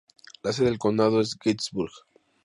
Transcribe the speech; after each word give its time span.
La 0.41 0.51
sede 0.51 0.65
del 0.71 0.79
condado 0.79 1.21
es 1.21 1.37
Gettysburg. 1.39 1.91